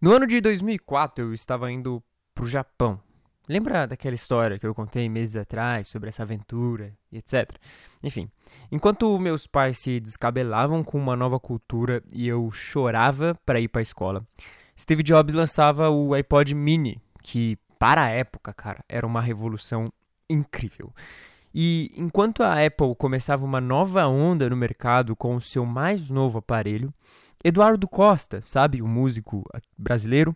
No 0.00 0.12
ano 0.12 0.28
de 0.28 0.40
2004, 0.40 1.24
eu 1.24 1.34
estava 1.34 1.72
indo 1.72 2.00
pro 2.32 2.46
Japão. 2.46 3.00
Lembra 3.48 3.84
daquela 3.84 4.14
história 4.14 4.56
que 4.56 4.64
eu 4.64 4.72
contei 4.72 5.08
meses 5.08 5.34
atrás 5.34 5.88
sobre 5.88 6.08
essa 6.08 6.22
aventura 6.22 6.92
e 7.10 7.18
etc? 7.18 7.50
Enfim, 8.00 8.30
enquanto 8.70 9.18
meus 9.18 9.48
pais 9.48 9.76
se 9.78 9.98
descabelavam 9.98 10.84
com 10.84 10.96
uma 10.98 11.16
nova 11.16 11.40
cultura 11.40 12.00
e 12.12 12.28
eu 12.28 12.48
chorava 12.52 13.36
para 13.44 13.58
ir 13.58 13.66
para 13.66 13.80
a 13.80 13.82
escola, 13.82 14.24
Steve 14.78 15.02
Jobs 15.02 15.34
lançava 15.34 15.90
o 15.90 16.14
iPod 16.14 16.54
Mini, 16.54 17.00
que 17.20 17.58
para 17.76 18.04
a 18.04 18.08
época, 18.08 18.54
cara, 18.54 18.84
era 18.88 19.04
uma 19.04 19.20
revolução 19.20 19.92
incrível. 20.30 20.94
E 21.52 21.90
enquanto 21.96 22.44
a 22.44 22.64
Apple 22.64 22.94
começava 22.96 23.44
uma 23.44 23.60
nova 23.60 24.06
onda 24.06 24.48
no 24.48 24.56
mercado 24.56 25.16
com 25.16 25.34
o 25.34 25.40
seu 25.40 25.66
mais 25.66 26.08
novo 26.08 26.38
aparelho, 26.38 26.94
Eduardo 27.44 27.86
Costa, 27.86 28.42
sabe, 28.46 28.82
o 28.82 28.88
músico 28.88 29.44
brasileiro, 29.76 30.34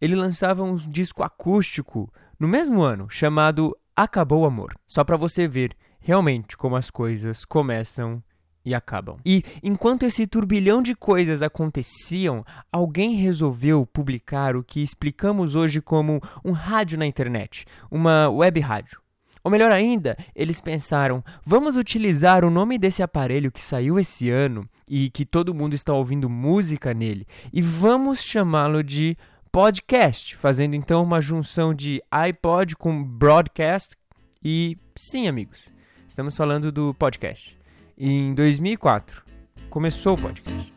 ele 0.00 0.14
lançava 0.14 0.62
um 0.62 0.76
disco 0.76 1.22
acústico 1.22 2.12
no 2.38 2.46
mesmo 2.46 2.80
ano, 2.80 3.08
chamado 3.10 3.76
Acabou 3.96 4.42
o 4.42 4.46
Amor. 4.46 4.74
Só 4.86 5.04
para 5.04 5.16
você 5.16 5.48
ver 5.48 5.76
realmente 6.00 6.56
como 6.56 6.76
as 6.76 6.90
coisas 6.90 7.44
começam 7.44 8.22
e 8.64 8.74
acabam. 8.74 9.18
E 9.24 9.42
enquanto 9.62 10.04
esse 10.04 10.26
turbilhão 10.26 10.82
de 10.82 10.94
coisas 10.94 11.42
aconteciam, 11.42 12.44
alguém 12.72 13.14
resolveu 13.14 13.84
publicar 13.86 14.56
o 14.56 14.64
que 14.64 14.82
explicamos 14.82 15.54
hoje 15.54 15.80
como 15.80 16.20
um 16.44 16.52
rádio 16.52 16.98
na 16.98 17.06
internet, 17.06 17.66
uma 17.90 18.28
web 18.28 18.58
rádio. 18.60 19.03
Ou 19.44 19.50
melhor 19.50 19.70
ainda, 19.70 20.16
eles 20.34 20.60
pensaram: 20.60 21.22
vamos 21.44 21.76
utilizar 21.76 22.44
o 22.44 22.50
nome 22.50 22.78
desse 22.78 23.02
aparelho 23.02 23.52
que 23.52 23.60
saiu 23.60 23.98
esse 23.98 24.30
ano 24.30 24.66
e 24.88 25.10
que 25.10 25.26
todo 25.26 25.54
mundo 25.54 25.74
está 25.74 25.92
ouvindo 25.92 26.28
música 26.28 26.94
nele 26.94 27.26
e 27.52 27.60
vamos 27.60 28.22
chamá-lo 28.22 28.82
de 28.82 29.16
podcast, 29.52 30.36
fazendo 30.36 30.74
então 30.74 31.02
uma 31.02 31.20
junção 31.20 31.72
de 31.74 32.02
iPod 32.10 32.74
com 32.74 33.04
broadcast. 33.04 33.94
E 34.42 34.76
sim, 34.96 35.28
amigos, 35.28 35.68
estamos 36.08 36.36
falando 36.36 36.72
do 36.72 36.92
podcast. 36.94 37.56
Em 37.96 38.34
2004 38.34 39.22
começou 39.70 40.14
o 40.14 40.20
podcast. 40.20 40.73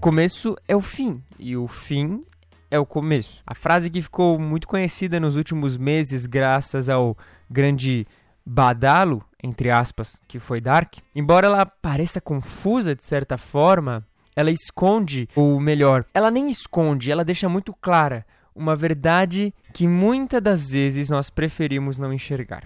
Começo 0.00 0.56
é 0.66 0.74
o 0.74 0.80
fim 0.80 1.22
e 1.38 1.54
o 1.56 1.68
fim 1.68 2.24
é 2.70 2.78
o 2.78 2.86
começo. 2.86 3.42
A 3.46 3.54
frase 3.54 3.90
que 3.90 4.00
ficou 4.00 4.38
muito 4.38 4.66
conhecida 4.66 5.20
nos 5.20 5.36
últimos 5.36 5.76
meses 5.76 6.24
graças 6.24 6.88
ao 6.88 7.16
grande 7.50 8.06
badalo, 8.44 9.22
entre 9.42 9.70
aspas, 9.70 10.18
que 10.26 10.38
foi 10.38 10.58
Dark, 10.58 10.94
embora 11.14 11.46
ela 11.46 11.66
pareça 11.66 12.18
confusa 12.18 12.96
de 12.96 13.04
certa 13.04 13.36
forma, 13.36 14.06
ela 14.34 14.50
esconde, 14.50 15.28
ou 15.36 15.60
melhor, 15.60 16.06
ela 16.14 16.30
nem 16.30 16.48
esconde, 16.48 17.12
ela 17.12 17.24
deixa 17.24 17.46
muito 17.48 17.74
clara 17.74 18.24
uma 18.54 18.74
verdade 18.74 19.52
que 19.74 19.86
muitas 19.86 20.40
das 20.40 20.70
vezes 20.70 21.10
nós 21.10 21.28
preferimos 21.28 21.98
não 21.98 22.10
enxergar. 22.10 22.64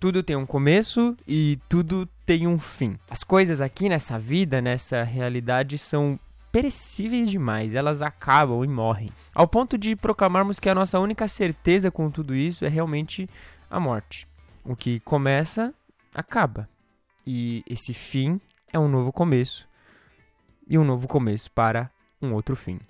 Tudo 0.00 0.22
tem 0.22 0.36
um 0.36 0.46
começo 0.46 1.16
e 1.26 1.58
tudo 1.68 2.08
tem 2.24 2.46
um 2.46 2.58
fim. 2.58 2.96
As 3.10 3.22
coisas 3.22 3.60
aqui 3.60 3.88
nessa 3.88 4.18
vida, 4.18 4.60
nessa 4.60 5.02
realidade, 5.02 5.78
são 5.78 6.18
perecíveis 6.56 7.30
demais, 7.30 7.74
elas 7.74 8.00
acabam 8.00 8.64
e 8.64 8.66
morrem. 8.66 9.10
Ao 9.34 9.46
ponto 9.46 9.76
de 9.76 9.94
proclamarmos 9.94 10.58
que 10.58 10.70
a 10.70 10.74
nossa 10.74 10.98
única 10.98 11.28
certeza 11.28 11.90
com 11.90 12.10
tudo 12.10 12.34
isso 12.34 12.64
é 12.64 12.68
realmente 12.68 13.28
a 13.68 13.78
morte. 13.78 14.26
O 14.64 14.74
que 14.74 14.98
começa, 15.00 15.74
acaba. 16.14 16.66
E 17.26 17.62
esse 17.68 17.92
fim 17.92 18.40
é 18.72 18.78
um 18.78 18.88
novo 18.88 19.12
começo. 19.12 19.68
E 20.66 20.78
um 20.78 20.84
novo 20.84 21.06
começo 21.06 21.50
para 21.50 21.90
um 22.22 22.32
outro 22.32 22.56
fim. 22.56 22.80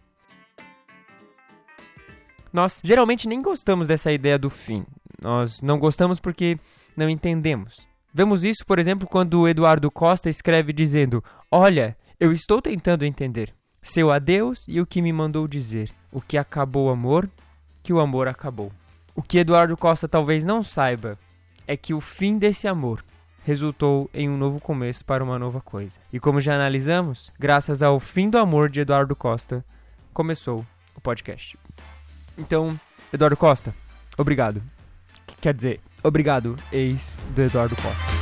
Nós 2.52 2.80
geralmente 2.84 3.26
nem 3.26 3.42
gostamos 3.42 3.88
dessa 3.88 4.12
ideia 4.12 4.38
do 4.38 4.48
fim. 4.48 4.86
Nós 5.20 5.60
não 5.60 5.76
gostamos 5.76 6.20
porque 6.20 6.56
não 6.96 7.10
entendemos. 7.10 7.74
Vemos 8.14 8.44
isso, 8.44 8.64
por 8.64 8.78
exemplo, 8.78 9.08
quando 9.08 9.48
Eduardo 9.48 9.90
Costa 9.90 10.30
escreve 10.30 10.72
dizendo: 10.72 11.22
Olha, 11.50 11.96
eu 12.18 12.32
estou 12.32 12.62
tentando 12.62 13.04
entender 13.04 13.54
seu 13.82 14.10
adeus 14.10 14.64
e 14.66 14.80
o 14.80 14.86
que 14.86 15.00
me 15.00 15.12
mandou 15.12 15.46
dizer. 15.46 15.90
O 16.10 16.20
que 16.20 16.36
acabou 16.36 16.88
o 16.88 16.90
amor, 16.90 17.30
que 17.82 17.92
o 17.92 18.00
amor 18.00 18.26
acabou. 18.26 18.72
O 19.14 19.22
que 19.22 19.38
Eduardo 19.38 19.76
Costa 19.76 20.08
talvez 20.08 20.44
não 20.44 20.62
saiba 20.62 21.18
é 21.66 21.76
que 21.76 21.94
o 21.94 22.00
fim 22.00 22.38
desse 22.38 22.66
amor 22.66 23.04
resultou 23.44 24.10
em 24.12 24.28
um 24.28 24.36
novo 24.36 24.58
começo 24.58 25.04
para 25.04 25.22
uma 25.22 25.38
nova 25.38 25.60
coisa. 25.60 26.00
E 26.12 26.18
como 26.18 26.40
já 26.40 26.54
analisamos, 26.54 27.32
graças 27.38 27.82
ao 27.82 28.00
fim 28.00 28.28
do 28.28 28.38
amor 28.38 28.68
de 28.68 28.80
Eduardo 28.80 29.14
Costa, 29.14 29.64
começou 30.12 30.66
o 30.96 31.00
podcast. 31.00 31.56
Então, 32.36 32.78
Eduardo 33.12 33.36
Costa, 33.36 33.74
obrigado. 34.18 34.60
Quer 35.40 35.54
dizer, 35.54 35.80
obrigado, 36.02 36.56
ex 36.72 37.18
do 37.34 37.42
Eduardo 37.42 37.76
Costa. 37.76 38.15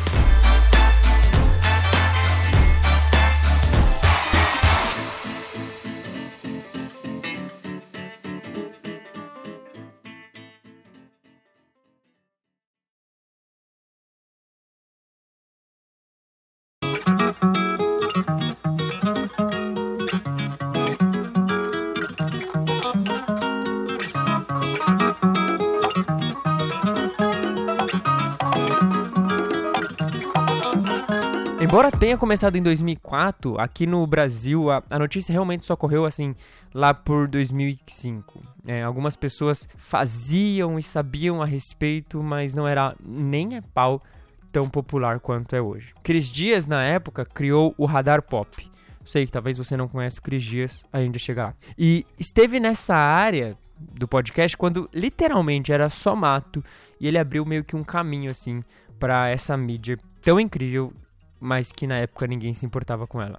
Embora 31.74 31.90
tenha 31.90 32.16
começado 32.16 32.54
em 32.54 32.62
2004, 32.62 33.60
aqui 33.60 33.84
no 33.84 34.06
Brasil 34.06 34.70
a, 34.70 34.80
a 34.88 34.96
notícia 34.96 35.32
realmente 35.32 35.66
só 35.66 35.74
ocorreu 35.74 36.06
assim 36.06 36.32
lá 36.72 36.94
por 36.94 37.26
2005. 37.26 38.40
É, 38.64 38.84
algumas 38.84 39.16
pessoas 39.16 39.68
faziam 39.76 40.78
e 40.78 40.82
sabiam 40.84 41.42
a 41.42 41.44
respeito, 41.44 42.22
mas 42.22 42.54
não 42.54 42.68
era 42.68 42.94
nem 43.04 43.56
a 43.56 43.62
pau 43.74 44.00
tão 44.52 44.68
popular 44.70 45.18
quanto 45.18 45.56
é 45.56 45.60
hoje. 45.60 45.92
Cris 46.00 46.28
Dias, 46.28 46.68
na 46.68 46.84
época, 46.84 47.26
criou 47.26 47.74
o 47.76 47.86
Radar 47.86 48.22
Pop. 48.22 48.70
Sei 49.04 49.26
que 49.26 49.32
talvez 49.32 49.58
você 49.58 49.76
não 49.76 49.88
conheça 49.88 50.20
o 50.20 50.22
Cris 50.22 50.44
Dias, 50.44 50.86
ainda 50.92 51.18
chegar 51.18 51.46
lá. 51.46 51.54
E 51.76 52.06
esteve 52.16 52.60
nessa 52.60 52.94
área 52.94 53.58
do 53.80 54.06
podcast 54.06 54.56
quando 54.56 54.88
literalmente 54.94 55.72
era 55.72 55.88
só 55.88 56.14
mato 56.14 56.64
e 57.00 57.08
ele 57.08 57.18
abriu 57.18 57.44
meio 57.44 57.64
que 57.64 57.74
um 57.74 57.82
caminho 57.82 58.30
assim 58.30 58.62
para 59.00 59.28
essa 59.28 59.56
mídia 59.56 59.98
tão 60.22 60.38
incrível 60.38 60.92
mas 61.40 61.72
que 61.72 61.86
na 61.86 61.98
época 61.98 62.26
ninguém 62.26 62.54
se 62.54 62.66
importava 62.66 63.06
com 63.06 63.20
ela. 63.20 63.38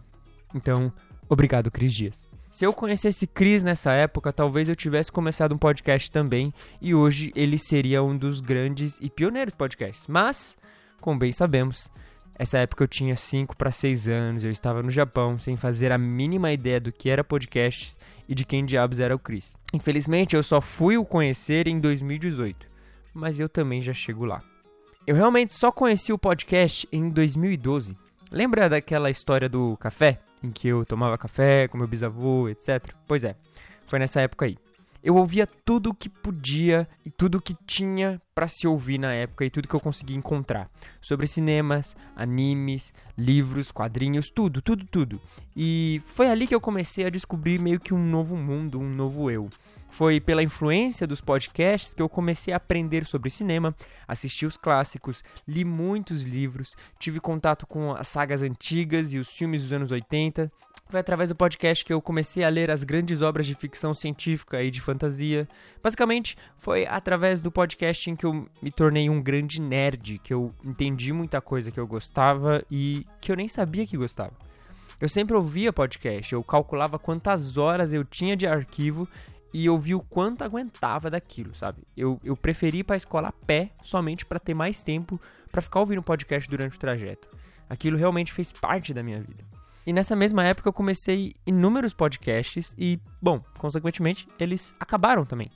Então, 0.54 0.92
obrigado, 1.30 1.72
Cris 1.72 1.94
Dias. 1.94 2.28
Se 2.50 2.66
eu 2.66 2.72
conhecesse 2.72 3.28
Cris 3.28 3.64
nessa 3.64 3.92
época, 3.92 4.32
talvez 4.32 4.70
eu 4.70 4.76
tivesse 4.76 5.12
começado 5.12 5.54
um 5.54 5.58
podcast 5.58 6.10
também 6.10 6.54
e 6.80 6.96
hoje 6.96 7.32
ele 7.36 7.58
seria 7.58 8.02
um 8.02 8.16
dos 8.16 8.40
grandes 8.40 8.98
e 9.02 9.10
pioneiros 9.10 9.54
podcasts. 9.54 10.08
Mas, 10.08 10.58
como 11.02 11.20
bem 11.20 11.34
sabemos, 11.34 11.92
essa 12.40 12.58
época 12.60 12.84
eu 12.84 12.88
tinha 12.88 13.16
5 13.16 13.58
para 13.58 13.72
6 13.72 14.08
anos, 14.08 14.46
eu 14.46 14.52
estava 14.52 14.82
no 14.82 14.90
Japão 14.90 15.38
sem 15.38 15.58
fazer 15.58 15.92
a 15.92 15.98
mínima 15.98 16.52
ideia 16.52 16.80
do 16.80 16.94
que 16.94 17.10
era 17.10 17.24
podcasts 17.26 18.00
e 18.28 18.34
de 18.34 18.46
quem 18.46 18.66
diabos 18.66 19.02
era 19.02 19.14
o 19.14 19.20
Chris. 19.20 19.54
Infelizmente, 19.74 20.36
eu 20.36 20.44
só 20.44 20.62
fui 20.62 20.98
o 20.98 21.06
conhecer 21.06 21.68
em 21.68 21.78
2018, 21.80 22.68
mas 23.14 23.40
eu 23.40 23.50
também 23.50 23.82
já 23.82 23.94
chego 23.94 24.24
lá. 24.24 24.41
Eu 25.07 25.16
realmente 25.16 25.53
só 25.53 25.72
conheci 25.72 26.11
o 26.11 26.17
podcast 26.17 26.87
em 26.91 27.09
2012. 27.09 27.96
Lembra 28.31 28.67
daquela 28.67 29.11
história 29.11 29.47
do 29.47 29.78
café? 29.78 30.19
Em 30.41 30.49
que 30.49 30.67
eu 30.67 30.84
tomava 30.84 31.16
café 31.16 31.67
com 31.67 31.78
meu 31.78 31.87
bisavô, 31.87 32.49
etc? 32.49 32.91
Pois 33.07 33.23
é, 33.23 33.35
foi 33.85 33.99
nessa 33.99 34.22
época 34.22 34.46
aí. 34.46 34.57
Eu 35.03 35.16
ouvia 35.17 35.46
tudo 35.46 35.91
o 35.91 35.93
que 35.93 36.09
podia 36.09 36.87
e 37.05 37.11
tudo 37.11 37.40
que 37.40 37.55
tinha 37.67 38.19
para 38.34 38.47
se 38.47 38.67
ouvir 38.67 38.97
na 38.97 39.13
época 39.13 39.46
e 39.46 39.52
tudo 39.52 39.67
que 39.67 39.75
eu 39.75 39.79
conseguia 39.79 40.17
encontrar. 40.17 40.72
Sobre 40.99 41.28
cinemas, 41.28 41.96
animes, 42.16 42.91
livros, 43.16 43.72
quadrinhos, 43.72 44.31
tudo, 44.31 44.59
tudo, 44.59 44.87
tudo. 44.87 45.22
E 45.55 46.02
foi 46.07 46.31
ali 46.31 46.47
que 46.47 46.55
eu 46.55 46.59
comecei 46.59 47.05
a 47.05 47.11
descobrir 47.11 47.59
meio 47.59 47.79
que 47.79 47.93
um 47.93 48.03
novo 48.03 48.35
mundo, 48.35 48.79
um 48.79 48.90
novo 48.90 49.29
eu. 49.29 49.47
Foi 49.87 50.20
pela 50.20 50.43
influência 50.43 51.08
dos 51.08 51.22
podcasts 51.22 51.93
que 51.93 52.02
eu 52.02 52.09
comecei 52.09 52.53
a 52.53 52.58
aprender 52.58 53.05
sobre 53.05 53.29
cinema, 53.29 53.73
assisti 54.08 54.46
os 54.46 54.58
clássicos, 54.58 55.23
li 55.47 55.64
muitos 55.64 56.23
livros, 56.23 56.76
tive 56.99 57.20
contato 57.20 57.66
com 57.66 57.93
as 57.93 58.08
sagas 58.08 58.41
antigas 58.41 59.14
e 59.14 59.20
os 59.20 59.29
filmes 59.29 59.64
dos 59.64 59.72
anos 59.72 59.91
80. 59.91 60.52
Foi 60.87 60.99
através 60.99 61.29
do 61.29 61.35
podcast 61.35 61.84
que 61.84 61.91
eu 61.91 62.02
comecei 62.02 62.43
a 62.43 62.49
ler 62.49 62.70
as 62.70 62.84
grandes 62.84 63.22
obras 63.22 63.47
de 63.47 63.55
ficção 63.55 63.93
científica 63.93 64.61
e 64.61 64.70
de 64.70 64.79
fantasia. 64.79 65.47
Basicamente, 65.82 66.38
foi 66.58 66.85
através 66.85 67.41
do 67.41 67.52
podcast 67.52 68.09
em 68.09 68.16
que 68.16 68.26
eu 68.26 68.47
me 68.61 68.72
tornei 68.72 69.09
um 69.09 69.22
grande 69.22 69.59
nerd, 69.59 70.20
que 70.20 70.34
eu 70.34 70.53
entendi 70.64 71.11
muita 71.11 71.41
coisa 71.41 71.72
que 71.72 71.79
eu 71.79 71.88
gostava 71.88 72.64
e 72.70 73.05
que 73.20 73.31
eu 73.31 73.35
nem 73.35 73.47
sabia 73.47 73.88
que 73.88 73.97
gostava. 73.97 74.34
Eu 75.02 75.09
sempre 75.09 75.35
ouvia 75.35 75.73
podcast, 75.73 76.31
eu 76.34 76.43
calculava 76.43 76.97
quantas 76.99 77.58
horas 77.58 77.91
eu 77.91 78.05
tinha 78.05 78.35
de 78.35 78.47
arquivo 78.47 79.08
e 79.55 79.67
eu 79.67 79.79
vi 79.79 79.96
o 79.96 80.02
quanto 80.02 80.43
aguentava 80.43 81.09
daquilo, 81.09 81.55
sabe? 81.55 81.81
Eu, 81.96 82.19
eu 82.25 82.35
preferi 82.35 82.79
ir 82.79 82.84
pra 82.84 82.97
escola 82.97 83.29
a 83.29 83.31
pé 83.31 83.72
somente 83.81 84.25
para 84.25 84.37
ter 84.37 84.53
mais 84.53 84.81
tempo 84.81 85.17
para 85.49 85.61
ficar 85.61 85.79
ouvindo 85.79 86.03
podcast 86.03 86.49
durante 86.49 86.75
o 86.75 86.79
trajeto. 86.79 87.29
Aquilo 87.69 87.97
realmente 87.97 88.34
fez 88.34 88.52
parte 88.52 88.93
da 88.93 89.02
minha 89.02 89.22
vida. 89.22 89.46
E 89.87 89.93
nessa 89.93 90.13
mesma 90.13 90.43
época 90.43 90.67
eu 90.67 90.73
comecei 90.73 91.31
inúmeros 91.47 91.93
podcasts 91.93 92.75
e, 92.78 92.99
bom, 93.22 93.41
consequentemente, 93.57 94.28
eles 94.37 94.75
acabaram 94.78 95.23
também. 95.23 95.49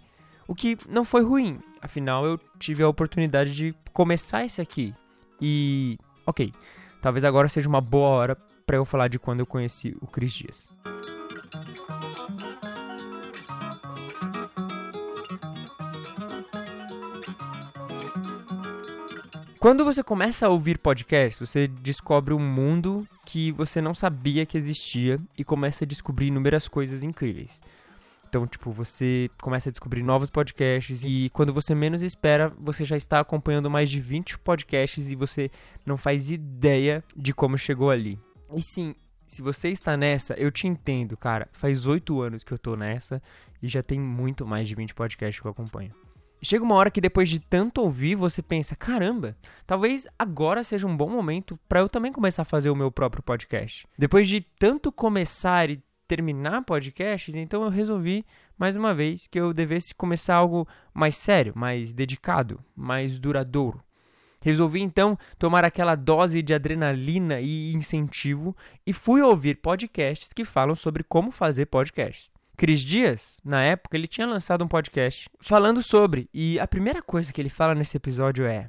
O 0.48 0.56
que 0.56 0.78
não 0.88 1.04
foi 1.04 1.22
ruim, 1.22 1.60
afinal 1.82 2.26
eu 2.26 2.40
tive 2.58 2.82
a 2.82 2.88
oportunidade 2.88 3.54
de 3.54 3.76
começar 3.92 4.46
esse 4.46 4.62
aqui. 4.62 4.96
E, 5.42 6.00
ok, 6.26 6.54
talvez 7.02 7.26
agora 7.26 7.50
seja 7.50 7.68
uma 7.68 7.82
boa 7.82 8.08
hora 8.08 8.38
para 8.66 8.78
eu 8.78 8.86
falar 8.86 9.10
de 9.10 9.20
quando 9.20 9.42
eu 9.42 9.46
conheci 9.46 9.94
o 10.00 10.08
Cris 10.08 10.32
Dias. 10.32 10.70
Quando 19.60 19.84
você 19.84 20.02
começa 20.02 20.46
a 20.48 20.50
ouvir 20.50 20.78
podcasts, 20.78 21.38
você 21.38 21.68
descobre 21.68 22.34
um 22.34 22.40
mundo 22.40 23.06
que 23.26 23.52
você 23.52 23.82
não 23.82 23.94
sabia 23.94 24.46
que 24.46 24.58
existia 24.58 25.20
e 25.38 25.44
começa 25.44 25.84
a 25.84 25.88
descobrir 25.88 26.28
inúmeras 26.28 26.70
coisas 26.70 27.04
incríveis. 27.04 27.62
Então, 28.30 28.48
tipo, 28.48 28.72
você 28.72 29.30
começa 29.42 29.68
a 29.68 29.72
descobrir 29.72 30.02
novos 30.02 30.30
podcasts 30.30 31.04
e 31.04 31.30
quando 31.34 31.52
você 31.52 31.76
menos 31.76 32.02
espera, 32.02 32.54
você 32.58 32.86
já 32.86 32.96
está 32.96 33.20
acompanhando 33.20 33.70
mais 33.70 33.90
de 33.90 34.00
20 34.00 34.40
podcasts 34.40 35.10
e 35.10 35.16
você 35.16 35.52
não 35.86 35.98
faz 35.98 36.32
ideia 36.32 37.04
de 37.14 37.34
como 37.34 37.58
chegou 37.58 37.90
ali. 37.90 38.18
E 38.56 38.62
sim, 38.62 38.96
se 39.28 39.42
você 39.42 39.68
está 39.68 39.98
nessa, 39.98 40.36
eu 40.36 40.52
te 40.52 40.68
entendo, 40.68 41.18
cara. 41.18 41.50
Faz 41.52 41.86
oito 41.86 42.22
anos 42.22 42.46
que 42.46 42.54
eu 42.54 42.58
tô 42.58 42.78
nessa 42.78 43.22
e 43.62 43.68
já 43.68 43.84
tem 43.84 44.00
muito 44.00 44.48
mais 44.48 44.70
de 44.70 44.76
20 44.76 44.96
podcasts 44.96 45.42
que 45.42 45.46
eu 45.46 45.52
acompanho. 45.52 45.92
Chega 46.42 46.64
uma 46.64 46.76
hora 46.76 46.90
que 46.90 47.02
depois 47.02 47.28
de 47.28 47.40
tanto 47.40 47.82
ouvir, 47.82 48.16
você 48.16 48.42
pensa: 48.42 48.76
caramba, 48.76 49.36
talvez 49.68 50.08
agora 50.18 50.64
seja 50.64 50.88
um 50.88 50.96
bom 50.96 51.10
momento 51.10 51.60
para 51.68 51.82
eu 51.82 51.90
também 51.90 52.12
começar 52.12 52.44
a 52.44 52.46
fazer 52.46 52.70
o 52.70 52.76
meu 52.76 52.92
próprio 52.92 53.22
podcast. 53.22 53.86
Depois 53.98 54.28
de 54.28 54.42
tanto 54.42 54.92
começar 54.92 55.70
e 55.70 55.84
terminar 56.08 56.64
podcasts, 56.64 57.36
então 57.36 57.64
eu 57.64 57.70
resolvi 57.70 58.26
mais 58.58 58.76
uma 58.76 58.96
vez 58.96 59.28
que 59.28 59.40
eu 59.40 59.54
devesse 59.54 59.94
começar 59.94 60.36
algo 60.36 60.68
mais 60.94 61.16
sério, 61.16 61.54
mais 61.56 61.94
dedicado, 61.94 62.60
mais 62.76 63.20
duradouro. 63.20 63.84
Resolvi 64.42 64.82
então 64.82 65.18
tomar 65.38 65.66
aquela 65.66 65.96
dose 65.96 66.42
de 66.42 66.54
adrenalina 66.54 67.42
e 67.42 67.74
incentivo 67.74 68.56
e 68.88 68.94
fui 68.94 69.22
ouvir 69.22 69.56
podcasts 69.56 70.32
que 70.32 70.46
falam 70.46 70.76
sobre 70.76 71.04
como 71.04 71.30
fazer 71.30 71.66
podcasts. 71.66 72.32
Cris 72.60 72.82
Dias, 72.82 73.40
na 73.42 73.62
época, 73.62 73.96
ele 73.96 74.06
tinha 74.06 74.28
lançado 74.28 74.66
um 74.66 74.68
podcast 74.68 75.30
falando 75.40 75.82
sobre, 75.82 76.30
e 76.34 76.60
a 76.60 76.68
primeira 76.68 77.02
coisa 77.02 77.32
que 77.32 77.40
ele 77.40 77.48
fala 77.50 77.74
nesse 77.74 77.96
episódio 77.96 78.46
é: 78.46 78.68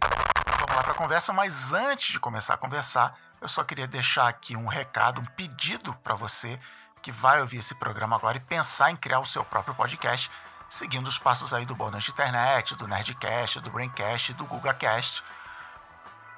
Vamos 0.60 0.76
lá 0.76 0.82
para 0.84 0.92
a 0.92 0.94
conversa, 0.94 1.32
mas 1.32 1.74
antes 1.74 2.12
de 2.12 2.20
começar 2.20 2.54
a 2.54 2.56
conversar, 2.56 3.18
eu 3.40 3.48
só 3.48 3.64
queria 3.64 3.88
deixar 3.88 4.28
aqui 4.28 4.54
um 4.56 4.68
recado, 4.68 5.20
um 5.20 5.24
pedido 5.24 5.92
para 6.04 6.14
você 6.14 6.56
que 7.02 7.10
vai 7.10 7.40
ouvir 7.40 7.56
esse 7.56 7.74
programa 7.74 8.14
agora 8.14 8.36
e 8.36 8.40
pensar 8.40 8.92
em 8.92 8.96
criar 8.96 9.18
o 9.18 9.26
seu 9.26 9.44
próprio 9.44 9.74
podcast, 9.74 10.30
seguindo 10.68 11.08
os 11.08 11.18
passos 11.18 11.52
aí 11.52 11.66
do 11.66 11.74
Bônus 11.74 12.04
de 12.04 12.12
Internet, 12.12 12.76
do 12.76 12.86
Nerdcast, 12.86 13.58
do 13.58 13.72
Braincast, 13.72 14.34
do 14.34 14.44
GugaCast. 14.44 15.20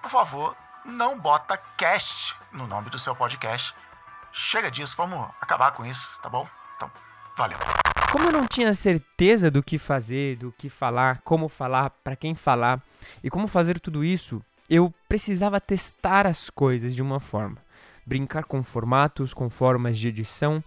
Por 0.01 0.11
favor, 0.11 0.57
não 0.87 1.21
bota 1.21 1.59
cast 1.77 2.35
no 2.51 2.67
nome 2.67 2.89
do 2.89 2.99
seu 2.99 3.15
podcast. 3.15 3.75
Chega 4.33 4.71
disso, 4.71 4.95
vamos 4.97 5.29
acabar 5.39 5.73
com 5.73 5.85
isso, 5.85 6.19
tá 6.23 6.31
bom? 6.31 6.49
Então, 6.77 6.91
Valeu. 7.37 7.59
Como 8.13 8.27
eu 8.27 8.33
não 8.33 8.47
tinha 8.47 8.75
certeza 8.75 9.51
do 9.51 9.63
que 9.63 9.79
fazer, 9.79 10.37
do 10.37 10.53
que 10.53 10.69
falar, 10.69 11.23
como 11.23 11.49
falar, 11.49 11.91
para 12.05 12.15
quem 12.15 12.35
falar 12.35 12.83
e 13.25 13.31
como 13.31 13.49
fazer 13.49 13.81
tudo 13.81 14.05
isso, 14.05 14.43
eu 14.69 14.93
precisava 15.09 15.61
testar 15.61 16.27
as 16.27 16.51
coisas 16.51 16.95
de 16.95 17.01
uma 17.03 17.19
forma, 17.19 17.57
brincar 18.07 18.45
com 18.45 18.63
formatos, 18.63 19.33
com 19.33 19.49
formas 19.49 19.99
de 19.99 20.09
edição 20.09 20.63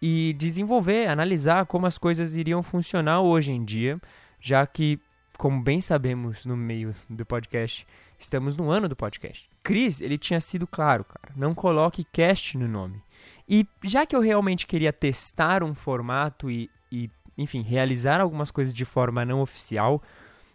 e 0.00 0.34
desenvolver, 0.38 1.08
analisar 1.08 1.66
como 1.66 1.86
as 1.86 1.98
coisas 1.98 2.36
iriam 2.36 2.62
funcionar 2.62 3.20
hoje 3.20 3.52
em 3.52 3.64
dia, 3.64 4.00
já 4.38 4.66
que, 4.66 5.00
como 5.38 5.62
bem 5.62 5.80
sabemos 5.80 6.44
no 6.44 6.56
meio 6.56 6.94
do 7.08 7.24
podcast, 7.24 7.86
estamos 8.18 8.56
no 8.56 8.70
ano 8.70 8.88
do 8.88 8.96
podcast. 8.96 9.49
Chris, 9.62 10.00
ele 10.00 10.18
tinha 10.18 10.40
sido 10.40 10.66
claro, 10.66 11.04
cara, 11.04 11.34
não 11.36 11.54
coloque 11.54 12.04
cast 12.04 12.56
no 12.56 12.66
nome. 12.66 13.02
E 13.48 13.66
já 13.84 14.06
que 14.06 14.14
eu 14.14 14.20
realmente 14.20 14.66
queria 14.66 14.92
testar 14.92 15.62
um 15.62 15.74
formato 15.74 16.50
e, 16.50 16.70
e, 16.90 17.10
enfim, 17.36 17.62
realizar 17.62 18.20
algumas 18.20 18.50
coisas 18.50 18.72
de 18.72 18.84
forma 18.84 19.24
não 19.24 19.40
oficial, 19.40 20.02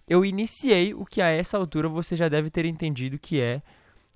eu 0.08 0.24
iniciei 0.24 0.94
o 0.94 1.06
que 1.06 1.22
a 1.22 1.30
essa 1.30 1.58
altura 1.58 1.90
você 1.90 2.16
já 2.16 2.30
deve 2.30 2.50
ter 2.50 2.66
entendido 2.66 3.20
que 3.20 3.42
é 3.42 3.62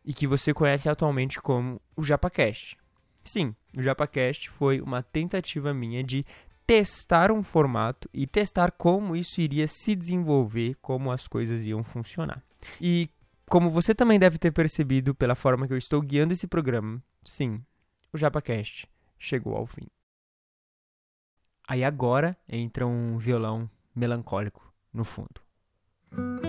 e 0.06 0.13
que 0.13 0.27
você 0.27 0.53
conhece 0.53 0.88
atualmente 0.88 1.42
como 1.42 1.81
o 1.95 2.03
JapaCast. 2.03 2.77
Sim, 3.24 3.56
o 3.77 3.81
JapaCast 3.81 4.50
foi 4.50 4.81
uma 4.81 5.03
tentativa 5.03 5.74
minha 5.74 6.03
de 6.03 6.25
testar 6.65 7.31
um 7.31 7.44
formato 7.44 8.09
e 8.13 8.27
testar 8.27 8.71
como 8.71 9.15
isso 9.15 9.42
iria 9.42 9.68
se 9.68 9.95
desenvolver, 9.95 10.75
como 10.81 11.12
as 11.12 11.27
coisas 11.27 11.65
iam 11.65 11.83
funcionar. 11.83 12.44
E 12.80 13.09
como 13.50 13.69
você 13.69 13.96
também 13.96 14.19
deve 14.19 14.38
ter 14.38 14.51
percebido 14.51 15.16
pela 15.16 15.36
forma 15.36 15.68
que 15.68 15.74
eu 15.74 15.78
estou 15.78 16.01
guiando 16.01 16.34
esse 16.34 16.48
programa, 16.48 17.04
sim, 17.24 17.62
o 18.13 18.18
JapaCast 18.18 18.88
chegou 19.18 19.56
ao 19.56 19.66
fim. 19.66 19.88
Aí 21.68 21.84
agora 21.84 22.38
entra 22.48 22.86
um 22.86 23.18
violão 23.18 23.69
melancólico 23.96 24.74
no 24.94 25.04
fundo. 25.04 26.49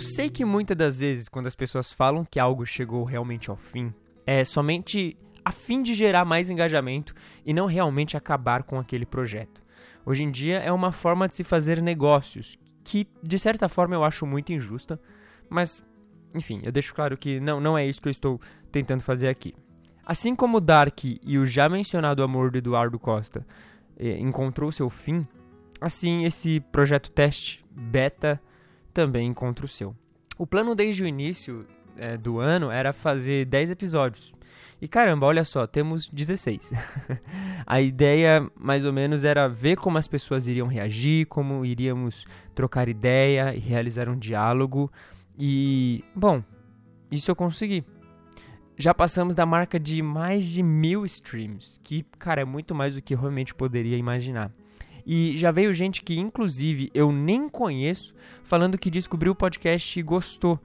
Eu 0.00 0.04
sei 0.04 0.30
que 0.30 0.46
muitas 0.46 0.74
das 0.74 0.98
vezes, 0.98 1.28
quando 1.28 1.46
as 1.46 1.54
pessoas 1.54 1.92
falam 1.92 2.24
que 2.24 2.40
algo 2.40 2.64
chegou 2.64 3.04
realmente 3.04 3.50
ao 3.50 3.56
fim, 3.56 3.92
é 4.26 4.46
somente 4.46 5.14
a 5.44 5.52
fim 5.52 5.82
de 5.82 5.92
gerar 5.92 6.24
mais 6.24 6.48
engajamento 6.48 7.14
e 7.44 7.52
não 7.52 7.66
realmente 7.66 8.16
acabar 8.16 8.62
com 8.62 8.78
aquele 8.78 9.04
projeto. 9.04 9.60
Hoje 10.06 10.22
em 10.22 10.30
dia 10.30 10.58
é 10.60 10.72
uma 10.72 10.90
forma 10.90 11.28
de 11.28 11.36
se 11.36 11.44
fazer 11.44 11.82
negócios 11.82 12.58
que, 12.82 13.06
de 13.22 13.38
certa 13.38 13.68
forma, 13.68 13.94
eu 13.94 14.02
acho 14.02 14.24
muito 14.24 14.54
injusta, 14.54 14.98
mas, 15.50 15.84
enfim, 16.34 16.62
eu 16.64 16.72
deixo 16.72 16.94
claro 16.94 17.14
que 17.18 17.38
não, 17.38 17.60
não 17.60 17.76
é 17.76 17.86
isso 17.86 18.00
que 18.00 18.08
eu 18.08 18.12
estou 18.12 18.40
tentando 18.72 19.02
fazer 19.02 19.28
aqui. 19.28 19.54
Assim 20.06 20.34
como 20.34 20.62
Dark 20.62 21.04
e 21.04 21.36
o 21.36 21.44
já 21.44 21.68
mencionado 21.68 22.22
amor 22.22 22.50
do 22.50 22.56
Eduardo 22.56 22.98
Costa 22.98 23.46
eh, 23.98 24.18
encontrou 24.18 24.72
seu 24.72 24.88
fim, 24.88 25.28
assim 25.78 26.24
esse 26.24 26.58
projeto 26.72 27.10
teste 27.10 27.62
beta 27.70 28.40
também 28.92 29.28
encontra 29.28 29.64
o 29.64 29.68
seu. 29.68 29.94
O 30.38 30.46
plano 30.46 30.74
desde 30.74 31.02
o 31.02 31.06
início 31.06 31.66
é, 31.96 32.16
do 32.16 32.38
ano 32.38 32.70
era 32.70 32.92
fazer 32.92 33.44
10 33.44 33.70
episódios. 33.70 34.32
E 34.80 34.88
caramba, 34.88 35.26
olha 35.26 35.44
só, 35.44 35.66
temos 35.66 36.08
16. 36.08 36.72
a 37.66 37.80
ideia, 37.80 38.50
mais 38.58 38.84
ou 38.84 38.92
menos, 38.92 39.24
era 39.24 39.46
ver 39.46 39.76
como 39.76 39.98
as 39.98 40.08
pessoas 40.08 40.46
iriam 40.46 40.66
reagir, 40.66 41.26
como 41.26 41.64
iríamos 41.66 42.26
trocar 42.54 42.88
ideia 42.88 43.54
e 43.54 43.58
realizar 43.58 44.08
um 44.08 44.16
diálogo. 44.16 44.90
E, 45.38 46.02
bom, 46.16 46.42
isso 47.10 47.30
eu 47.30 47.36
consegui. 47.36 47.84
Já 48.76 48.94
passamos 48.94 49.34
da 49.34 49.44
marca 49.44 49.78
de 49.78 50.00
mais 50.00 50.46
de 50.46 50.62
mil 50.62 51.04
streams, 51.04 51.78
que, 51.82 52.02
cara, 52.18 52.40
é 52.40 52.44
muito 52.46 52.74
mais 52.74 52.94
do 52.94 53.02
que 53.02 53.14
realmente 53.14 53.54
poderia 53.54 53.98
imaginar. 53.98 54.50
E 55.06 55.36
já 55.38 55.50
veio 55.50 55.74
gente 55.74 56.02
que, 56.02 56.18
inclusive, 56.18 56.90
eu 56.94 57.12
nem 57.12 57.48
conheço, 57.48 58.14
falando 58.42 58.78
que 58.78 58.90
descobriu 58.90 59.32
o 59.32 59.36
podcast 59.36 59.98
e 59.98 60.02
gostou. 60.02 60.58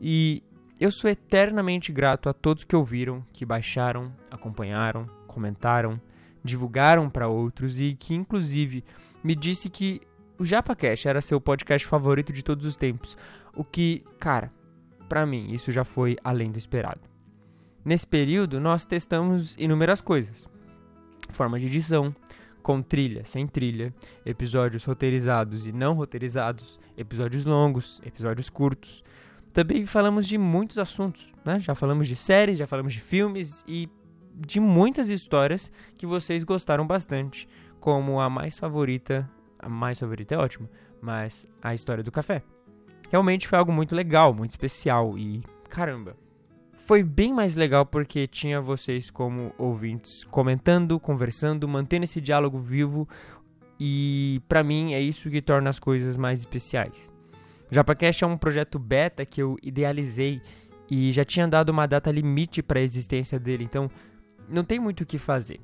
E 0.00 0.42
eu 0.80 0.90
sou 0.90 1.08
eternamente 1.08 1.92
grato 1.92 2.28
a 2.28 2.32
todos 2.32 2.64
que 2.64 2.74
ouviram, 2.74 3.24
que 3.32 3.44
baixaram, 3.44 4.12
acompanharam, 4.30 5.06
comentaram, 5.26 6.00
divulgaram 6.42 7.08
para 7.08 7.28
outros 7.28 7.78
e 7.78 7.94
que 7.94 8.14
inclusive 8.14 8.84
me 9.22 9.34
disse 9.34 9.70
que 9.70 10.00
o 10.38 10.44
JapaCast 10.44 11.06
era 11.06 11.20
seu 11.20 11.40
podcast 11.40 11.86
favorito 11.86 12.32
de 12.32 12.42
todos 12.42 12.66
os 12.66 12.74
tempos. 12.74 13.16
O 13.54 13.62
que, 13.62 14.02
cara, 14.18 14.52
para 15.08 15.24
mim 15.24 15.52
isso 15.52 15.70
já 15.70 15.84
foi 15.84 16.16
além 16.24 16.50
do 16.50 16.58
esperado. 16.58 17.00
Nesse 17.84 18.06
período, 18.06 18.60
nós 18.60 18.84
testamos 18.84 19.56
inúmeras 19.56 20.00
coisas: 20.00 20.48
forma 21.30 21.58
de 21.58 21.66
edição, 21.66 22.14
com 22.62 22.80
trilha, 22.80 23.24
sem 23.24 23.46
trilha, 23.46 23.92
episódios 24.24 24.84
roteirizados 24.84 25.66
e 25.66 25.72
não 25.72 25.94
roteirizados, 25.94 26.78
episódios 26.96 27.44
longos, 27.44 28.00
episódios 28.04 28.48
curtos. 28.48 29.02
Também 29.52 29.84
falamos 29.84 30.26
de 30.26 30.38
muitos 30.38 30.78
assuntos, 30.78 31.32
né? 31.44 31.60
Já 31.60 31.74
falamos 31.74 32.08
de 32.08 32.16
séries, 32.16 32.58
já 32.58 32.66
falamos 32.66 32.94
de 32.94 33.00
filmes 33.00 33.64
e 33.68 33.88
de 34.34 34.60
muitas 34.60 35.10
histórias 35.10 35.70
que 35.96 36.06
vocês 36.06 36.42
gostaram 36.44 36.86
bastante, 36.86 37.46
como 37.78 38.20
a 38.20 38.30
mais 38.30 38.58
favorita, 38.58 39.28
a 39.58 39.68
mais 39.68 39.98
favorita 39.98 40.34
é 40.34 40.38
ótima, 40.38 40.70
mas 41.00 41.46
a 41.62 41.74
história 41.74 42.02
do 42.02 42.10
café. 42.10 42.42
Realmente 43.10 43.46
foi 43.46 43.58
algo 43.58 43.72
muito 43.72 43.94
legal, 43.94 44.32
muito 44.32 44.50
especial 44.50 45.18
e 45.18 45.42
caramba, 45.68 46.16
foi 46.84 47.02
bem 47.02 47.32
mais 47.32 47.54
legal 47.54 47.86
porque 47.86 48.26
tinha 48.26 48.60
vocês 48.60 49.08
como 49.10 49.52
ouvintes 49.56 50.24
comentando, 50.24 50.98
conversando, 50.98 51.68
mantendo 51.68 52.04
esse 52.04 52.20
diálogo 52.20 52.58
vivo 52.58 53.08
e 53.78 54.42
para 54.48 54.64
mim 54.64 54.92
é 54.92 55.00
isso 55.00 55.30
que 55.30 55.40
torna 55.40 55.70
as 55.70 55.78
coisas 55.78 56.16
mais 56.16 56.40
especiais. 56.40 57.12
O 57.70 57.74
JapaCast 57.74 58.24
é 58.24 58.26
um 58.26 58.36
projeto 58.36 58.78
beta 58.78 59.24
que 59.24 59.40
eu 59.40 59.56
idealizei 59.62 60.42
e 60.90 61.12
já 61.12 61.24
tinha 61.24 61.46
dado 61.46 61.70
uma 61.70 61.86
data 61.86 62.10
limite 62.10 62.62
para 62.62 62.80
a 62.80 62.82
existência 62.82 63.38
dele, 63.38 63.64
então 63.64 63.88
não 64.48 64.64
tem 64.64 64.80
muito 64.80 65.02
o 65.02 65.06
que 65.06 65.18
fazer. 65.18 65.60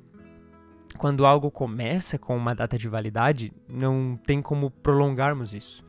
Quando 0.97 1.25
algo 1.25 1.51
começa 1.51 2.17
com 2.17 2.35
uma 2.35 2.55
data 2.55 2.77
de 2.77 2.87
validade, 2.87 3.53
não 3.67 4.17
tem 4.25 4.41
como 4.41 4.71
prolongarmos 4.71 5.53
isso. 5.53 5.83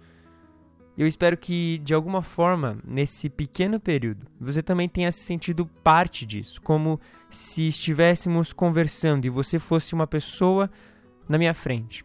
Eu 1.01 1.07
espero 1.07 1.35
que, 1.35 1.79
de 1.79 1.95
alguma 1.95 2.21
forma, 2.21 2.79
nesse 2.85 3.31
pequeno 3.31 3.81
período, 3.81 4.27
você 4.39 4.63
também 4.63 4.87
tenha 4.87 5.11
se 5.11 5.21
sentido 5.21 5.65
parte 5.65 6.27
disso, 6.27 6.61
como 6.61 7.01
se 7.31 7.67
estivéssemos 7.67 8.53
conversando 8.53 9.25
e 9.25 9.31
você 9.31 9.59
fosse 9.59 9.95
uma 9.95 10.07
pessoa 10.07 10.71
na 11.27 11.39
minha 11.39 11.55
frente, 11.55 12.05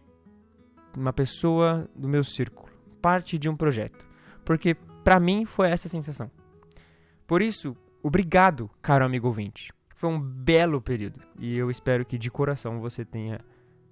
uma 0.96 1.12
pessoa 1.12 1.86
do 1.94 2.08
meu 2.08 2.24
círculo, 2.24 2.72
parte 3.02 3.36
de 3.36 3.50
um 3.50 3.54
projeto. 3.54 4.06
Porque, 4.46 4.74
para 5.04 5.20
mim, 5.20 5.44
foi 5.44 5.68
essa 5.68 5.90
sensação. 5.90 6.30
Por 7.26 7.42
isso, 7.42 7.76
obrigado, 8.02 8.70
caro 8.80 9.04
amigo 9.04 9.26
ouvinte. 9.26 9.74
Foi 9.94 10.08
um 10.08 10.18
belo 10.18 10.80
período 10.80 11.20
e 11.38 11.54
eu 11.54 11.70
espero 11.70 12.02
que 12.02 12.16
de 12.16 12.30
coração 12.30 12.80
você 12.80 13.04
tenha 13.04 13.40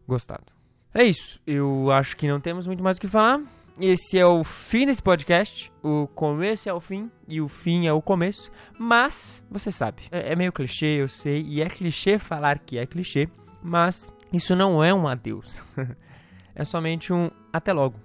gostado. 0.09 0.51
É 0.95 1.05
isso, 1.05 1.39
eu 1.47 1.91
acho 1.91 2.17
que 2.17 2.27
não 2.27 2.41
temos 2.41 2.67
muito 2.67 2.83
mais 2.83 2.97
o 2.97 3.01
que 3.03 3.07
falar. 3.07 3.43
Esse 3.81 4.19
é 4.19 4.25
o 4.25 4.45
fim 4.45 4.87
desse 4.87 5.03
podcast. 5.03 5.73
O 5.83 6.07
começo 6.07 6.69
é 6.69 6.73
o 6.73 6.81
fim 6.81 7.11
e 7.27 7.41
o 7.41 7.49
fim 7.49 7.87
é 7.87 7.93
o 7.93 8.01
começo. 8.01 8.51
Mas, 8.79 9.45
você 9.51 9.73
sabe, 9.73 10.05
é, 10.13 10.33
é 10.33 10.37
meio 10.37 10.53
clichê, 10.53 10.87
eu 11.01 11.09
sei. 11.09 11.43
E 11.43 11.61
é 11.61 11.67
clichê 11.67 12.19
falar 12.19 12.59
que 12.61 12.79
é 12.79 12.87
clichê. 12.87 13.29
Mas 13.63 14.13
isso 14.33 14.55
não 14.55 14.83
é 14.83 14.95
um 14.95 15.09
adeus. 15.09 15.61
é 16.55 16.65
somente 16.65 17.13
um 17.13 17.31
até 17.53 17.73
logo. 17.73 17.99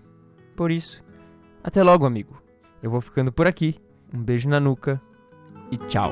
Por 0.55 0.71
isso, 0.71 1.03
até 1.63 1.83
logo, 1.83 2.05
amigo. 2.05 2.41
Eu 2.81 2.89
vou 2.89 3.01
ficando 3.01 3.31
por 3.31 3.45
aqui. 3.45 3.75
Um 4.11 4.23
beijo 4.23 4.49
na 4.49 4.59
nuca 4.59 4.99
e 5.71 5.77
tchau. 5.77 6.11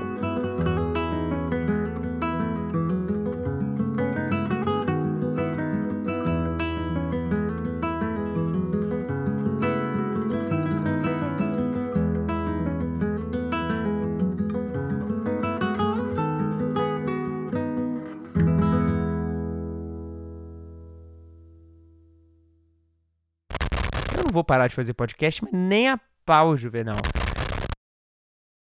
Vou 24.38 24.44
parar 24.44 24.68
de 24.68 24.76
fazer 24.76 24.94
podcast, 24.94 25.44
mas 25.44 25.52
nem 25.52 25.90
a 25.90 26.00
pau, 26.24 26.56
Juvenal. 26.56 26.98